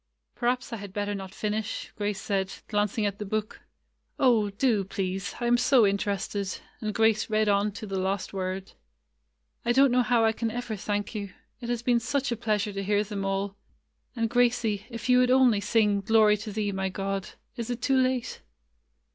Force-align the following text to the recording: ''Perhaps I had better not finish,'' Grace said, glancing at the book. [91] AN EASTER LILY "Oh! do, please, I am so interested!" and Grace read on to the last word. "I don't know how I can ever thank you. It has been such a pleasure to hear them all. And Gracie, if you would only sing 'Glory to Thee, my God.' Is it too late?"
''Perhaps 0.35 0.73
I 0.73 0.77
had 0.77 0.93
better 0.93 1.13
not 1.13 1.31
finish,'' 1.31 1.91
Grace 1.95 2.19
said, 2.19 2.51
glancing 2.67 3.05
at 3.05 3.19
the 3.19 3.23
book. 3.23 3.59
[91] 4.17 4.17
AN 4.17 4.17
EASTER 4.17 4.25
LILY 4.25 4.27
"Oh! 4.27 4.49
do, 4.57 4.83
please, 4.83 5.35
I 5.39 5.45
am 5.45 5.57
so 5.57 5.85
interested!" 5.85 6.57
and 6.79 6.91
Grace 6.95 7.29
read 7.29 7.47
on 7.47 7.71
to 7.73 7.85
the 7.85 7.99
last 7.99 8.33
word. 8.33 8.71
"I 9.63 9.71
don't 9.71 9.91
know 9.91 10.01
how 10.01 10.25
I 10.25 10.31
can 10.31 10.49
ever 10.49 10.75
thank 10.75 11.13
you. 11.13 11.33
It 11.59 11.69
has 11.69 11.83
been 11.83 11.99
such 11.99 12.31
a 12.31 12.35
pleasure 12.35 12.73
to 12.73 12.83
hear 12.83 13.03
them 13.03 13.23
all. 13.23 13.55
And 14.15 14.27
Gracie, 14.27 14.87
if 14.89 15.07
you 15.07 15.19
would 15.19 15.29
only 15.29 15.61
sing 15.61 16.01
'Glory 16.01 16.37
to 16.37 16.51
Thee, 16.51 16.71
my 16.71 16.89
God.' 16.89 17.29
Is 17.55 17.69
it 17.69 17.83
too 17.83 17.97
late?" 17.97 18.41